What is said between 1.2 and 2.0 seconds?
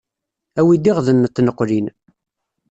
tneqlin.